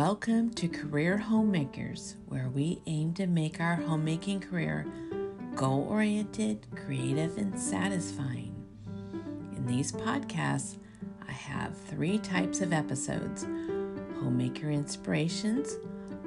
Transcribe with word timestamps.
Welcome 0.00 0.54
to 0.54 0.66
Career 0.66 1.18
Homemakers, 1.18 2.16
where 2.24 2.48
we 2.48 2.80
aim 2.86 3.12
to 3.16 3.26
make 3.26 3.60
our 3.60 3.74
homemaking 3.74 4.40
career 4.40 4.86
goal 5.54 5.86
oriented, 5.90 6.66
creative, 6.74 7.36
and 7.36 7.60
satisfying. 7.60 8.54
In 9.54 9.66
these 9.66 9.92
podcasts, 9.92 10.78
I 11.28 11.32
have 11.32 11.76
three 11.76 12.16
types 12.16 12.62
of 12.62 12.72
episodes 12.72 13.44
homemaker 14.18 14.70
inspirations, 14.70 15.76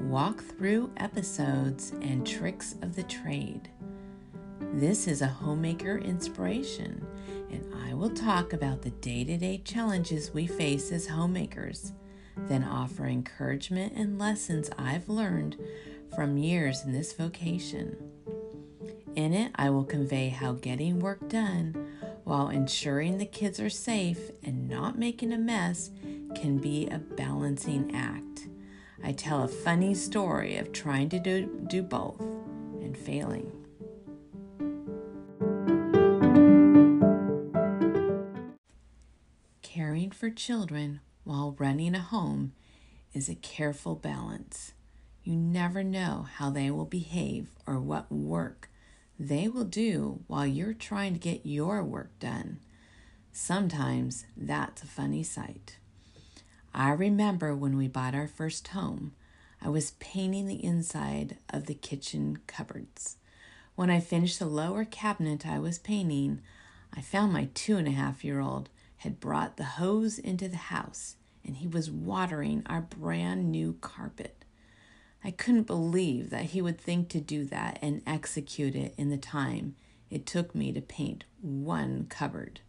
walkthrough 0.00 0.88
episodes, 0.96 1.92
and 2.00 2.26
tricks 2.26 2.74
of 2.80 2.96
the 2.96 3.02
trade. 3.02 3.68
This 4.72 5.06
is 5.06 5.20
a 5.20 5.26
homemaker 5.26 5.98
inspiration, 5.98 7.06
and 7.50 7.70
I 7.86 7.92
will 7.92 8.08
talk 8.08 8.54
about 8.54 8.80
the 8.80 8.92
day 8.92 9.24
to 9.24 9.36
day 9.36 9.58
challenges 9.58 10.32
we 10.32 10.46
face 10.46 10.90
as 10.90 11.06
homemakers, 11.06 11.92
then 12.46 12.64
offer 12.64 13.06
encouragement 13.06 13.94
and 13.96 14.18
lessons 14.18 14.70
I've 14.78 15.08
learned 15.08 15.56
from 16.14 16.38
years 16.38 16.84
in 16.84 16.92
this 16.92 17.12
vocation. 17.12 17.96
In 19.14 19.34
it, 19.34 19.52
I 19.56 19.70
will 19.70 19.84
convey 19.84 20.28
how 20.28 20.52
getting 20.52 21.00
work 21.00 21.28
done 21.28 21.92
while 22.24 22.48
ensuring 22.50 23.18
the 23.18 23.26
kids 23.26 23.58
are 23.58 23.70
safe 23.70 24.30
and 24.44 24.68
not 24.68 24.98
making 24.98 25.32
a 25.32 25.38
mess 25.38 25.90
can 26.34 26.58
be 26.58 26.86
a 26.88 26.98
balancing 26.98 27.94
act. 27.94 28.48
I 29.02 29.12
tell 29.12 29.42
a 29.42 29.48
funny 29.48 29.94
story 29.94 30.56
of 30.56 30.72
trying 30.72 31.08
to 31.10 31.18
do, 31.18 31.64
do 31.68 31.82
both 31.82 32.20
and 32.20 32.96
failing. 32.96 33.50
Caring 39.62 40.10
for 40.10 40.30
children 40.30 41.00
while 41.28 41.54
running 41.58 41.94
a 41.94 42.00
home 42.00 42.52
is 43.12 43.28
a 43.28 43.34
careful 43.34 43.94
balance. 43.94 44.72
You 45.22 45.36
never 45.36 45.84
know 45.84 46.26
how 46.36 46.48
they 46.48 46.70
will 46.70 46.86
behave 46.86 47.48
or 47.66 47.78
what 47.78 48.10
work 48.10 48.70
they 49.18 49.46
will 49.46 49.66
do 49.66 50.20
while 50.26 50.46
you're 50.46 50.72
trying 50.72 51.12
to 51.12 51.18
get 51.18 51.44
your 51.44 51.84
work 51.84 52.18
done. 52.18 52.60
Sometimes 53.30 54.24
that's 54.38 54.82
a 54.82 54.86
funny 54.86 55.22
sight. 55.22 55.76
I 56.72 56.92
remember 56.92 57.54
when 57.54 57.76
we 57.76 57.88
bought 57.88 58.14
our 58.14 58.26
first 58.26 58.68
home, 58.68 59.12
I 59.60 59.68
was 59.68 59.90
painting 60.00 60.46
the 60.46 60.64
inside 60.64 61.36
of 61.50 61.66
the 61.66 61.74
kitchen 61.74 62.38
cupboards. 62.46 63.16
When 63.74 63.90
I 63.90 64.00
finished 64.00 64.38
the 64.38 64.46
lower 64.46 64.86
cabinet 64.86 65.46
I 65.46 65.58
was 65.58 65.78
painting, 65.78 66.40
I 66.96 67.02
found 67.02 67.34
my 67.34 67.50
two 67.52 67.76
and 67.76 67.86
a 67.86 67.90
half 67.90 68.24
year 68.24 68.40
old 68.40 68.70
had 68.98 69.20
brought 69.20 69.56
the 69.56 69.64
hose 69.64 70.18
into 70.18 70.48
the 70.48 70.56
house 70.56 71.16
and 71.44 71.56
he 71.56 71.66
was 71.66 71.90
watering 71.90 72.62
our 72.66 72.82
brand 72.82 73.50
new 73.50 73.76
carpet. 73.80 74.44
I 75.24 75.30
couldn't 75.30 75.66
believe 75.66 76.30
that 76.30 76.46
he 76.46 76.62
would 76.62 76.78
think 76.80 77.08
to 77.10 77.20
do 77.20 77.44
that 77.46 77.78
and 77.82 78.02
execute 78.06 78.76
it 78.76 78.94
in 78.96 79.10
the 79.10 79.16
time 79.16 79.74
it 80.10 80.26
took 80.26 80.54
me 80.54 80.72
to 80.72 80.80
paint 80.80 81.24
one 81.40 82.06
cupboard. 82.08 82.60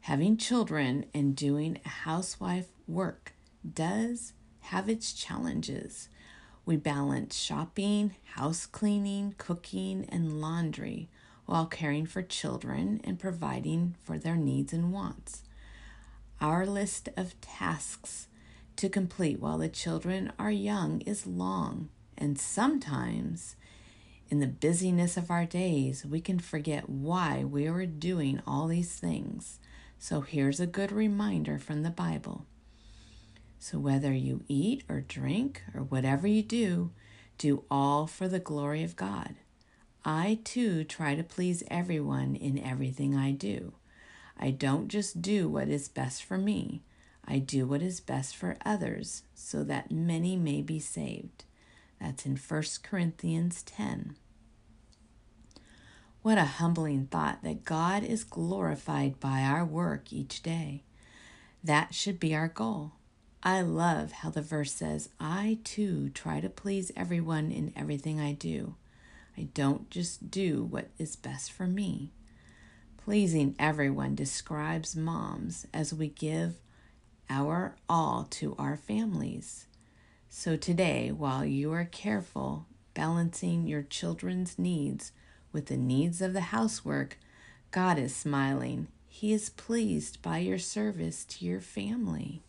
Having 0.00 0.36
children 0.36 1.06
and 1.14 1.34
doing 1.34 1.80
housewife 1.84 2.68
work 2.86 3.32
does 3.72 4.32
have 4.60 4.88
its 4.88 5.12
challenges. 5.12 6.08
We 6.66 6.76
balance 6.76 7.36
shopping, 7.36 8.14
house 8.34 8.66
cleaning, 8.66 9.34
cooking, 9.38 10.06
and 10.10 10.40
laundry 10.40 11.08
while 11.46 11.66
caring 11.66 12.06
for 12.06 12.22
children 12.22 13.00
and 13.04 13.18
providing 13.18 13.96
for 14.02 14.18
their 14.18 14.36
needs 14.36 14.72
and 14.72 14.92
wants. 14.92 15.42
Our 16.40 16.66
list 16.66 17.08
of 17.16 17.40
tasks 17.40 18.28
to 18.76 18.88
complete 18.88 19.40
while 19.40 19.58
the 19.58 19.68
children 19.68 20.32
are 20.38 20.50
young 20.50 21.00
is 21.02 21.26
long, 21.26 21.88
and 22.18 22.38
sometimes 22.38 23.56
in 24.30 24.40
the 24.40 24.46
busyness 24.46 25.16
of 25.16 25.30
our 25.30 25.44
days, 25.44 26.04
we 26.04 26.20
can 26.20 26.38
forget 26.38 26.88
why 26.88 27.44
we 27.44 27.66
are 27.66 27.86
doing 27.86 28.40
all 28.46 28.66
these 28.66 28.94
things. 28.94 29.58
So 29.98 30.22
here's 30.22 30.60
a 30.60 30.66
good 30.66 30.90
reminder 30.90 31.58
from 31.58 31.82
the 31.82 31.90
Bible. 31.90 32.46
So 33.58 33.78
whether 33.78 34.12
you 34.12 34.42
eat 34.48 34.82
or 34.88 35.00
drink 35.00 35.62
or 35.74 35.82
whatever 35.82 36.26
you 36.26 36.42
do, 36.42 36.90
do 37.38 37.64
all 37.70 38.06
for 38.06 38.28
the 38.28 38.38
glory 38.38 38.82
of 38.82 38.96
God. 38.96 39.36
I 40.04 40.40
too 40.44 40.84
try 40.84 41.14
to 41.14 41.22
please 41.22 41.62
everyone 41.70 42.36
in 42.36 42.58
everything 42.58 43.16
I 43.16 43.30
do. 43.30 43.72
I 44.38 44.50
don't 44.50 44.88
just 44.88 45.22
do 45.22 45.48
what 45.48 45.68
is 45.68 45.88
best 45.88 46.24
for 46.24 46.36
me. 46.36 46.82
I 47.26 47.38
do 47.38 47.66
what 47.66 47.80
is 47.80 48.00
best 48.00 48.36
for 48.36 48.58
others 48.66 49.22
so 49.34 49.64
that 49.64 49.90
many 49.90 50.36
may 50.36 50.60
be 50.60 50.78
saved. 50.78 51.44
That's 51.98 52.26
in 52.26 52.36
1 52.36 52.62
Corinthians 52.82 53.62
10. 53.62 54.16
What 56.20 56.36
a 56.36 56.44
humbling 56.44 57.06
thought 57.06 57.42
that 57.42 57.64
God 57.64 58.02
is 58.04 58.24
glorified 58.24 59.20
by 59.20 59.40
our 59.40 59.64
work 59.64 60.12
each 60.12 60.42
day. 60.42 60.82
That 61.62 61.94
should 61.94 62.20
be 62.20 62.34
our 62.34 62.48
goal. 62.48 62.92
I 63.42 63.62
love 63.62 64.12
how 64.12 64.30
the 64.30 64.42
verse 64.42 64.72
says, 64.72 65.08
I 65.18 65.58
too 65.64 66.10
try 66.10 66.40
to 66.40 66.50
please 66.50 66.92
everyone 66.94 67.50
in 67.50 67.72
everything 67.74 68.20
I 68.20 68.32
do. 68.32 68.74
I 69.36 69.48
don't 69.54 69.90
just 69.90 70.30
do 70.30 70.64
what 70.64 70.88
is 70.98 71.16
best 71.16 71.52
for 71.52 71.66
me. 71.66 72.12
Pleasing 72.96 73.54
everyone 73.58 74.14
describes 74.14 74.96
moms 74.96 75.66
as 75.74 75.92
we 75.92 76.08
give 76.08 76.54
our 77.28 77.76
all 77.88 78.26
to 78.30 78.54
our 78.58 78.76
families. 78.76 79.66
So 80.28 80.56
today, 80.56 81.10
while 81.10 81.44
you 81.44 81.72
are 81.72 81.84
careful 81.84 82.66
balancing 82.94 83.66
your 83.66 83.82
children's 83.82 84.58
needs 84.58 85.12
with 85.52 85.66
the 85.66 85.76
needs 85.76 86.22
of 86.22 86.32
the 86.32 86.40
housework, 86.40 87.18
God 87.70 87.98
is 87.98 88.14
smiling. 88.14 88.86
He 89.08 89.32
is 89.32 89.50
pleased 89.50 90.22
by 90.22 90.38
your 90.38 90.58
service 90.58 91.24
to 91.26 91.44
your 91.44 91.60
family. 91.60 92.43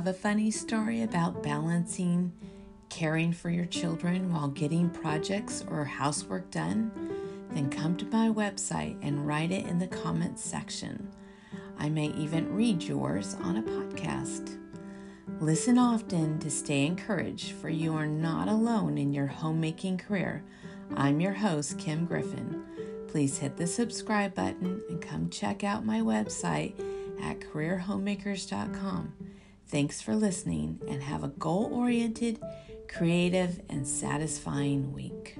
Have 0.00 0.06
a 0.06 0.18
funny 0.18 0.50
story 0.50 1.02
about 1.02 1.42
balancing 1.42 2.32
caring 2.88 3.34
for 3.34 3.50
your 3.50 3.66
children 3.66 4.32
while 4.32 4.48
getting 4.48 4.88
projects 4.88 5.62
or 5.68 5.84
housework 5.84 6.50
done? 6.50 6.90
Then 7.50 7.68
come 7.68 7.98
to 7.98 8.06
my 8.06 8.30
website 8.30 8.96
and 9.02 9.26
write 9.26 9.52
it 9.52 9.66
in 9.66 9.78
the 9.78 9.86
comments 9.86 10.42
section. 10.42 11.06
I 11.78 11.90
may 11.90 12.06
even 12.12 12.56
read 12.56 12.82
yours 12.82 13.36
on 13.42 13.58
a 13.58 13.62
podcast. 13.62 14.58
Listen 15.38 15.76
often 15.76 16.38
to 16.38 16.50
stay 16.50 16.86
encouraged, 16.86 17.52
for 17.52 17.68
you 17.68 17.92
are 17.92 18.06
not 18.06 18.48
alone 18.48 18.96
in 18.96 19.12
your 19.12 19.26
homemaking 19.26 19.98
career. 19.98 20.42
I'm 20.96 21.20
your 21.20 21.34
host, 21.34 21.78
Kim 21.78 22.06
Griffin. 22.06 22.64
Please 23.08 23.36
hit 23.36 23.58
the 23.58 23.66
subscribe 23.66 24.34
button 24.34 24.80
and 24.88 25.02
come 25.02 25.28
check 25.28 25.62
out 25.62 25.84
my 25.84 26.00
website 26.00 26.72
at 27.22 27.40
careerhomemakers.com. 27.40 29.19
Thanks 29.70 30.02
for 30.02 30.16
listening 30.16 30.80
and 30.88 31.00
have 31.00 31.22
a 31.22 31.28
goal 31.28 31.70
oriented, 31.72 32.40
creative, 32.88 33.60
and 33.68 33.86
satisfying 33.86 34.92
week. 34.92 35.36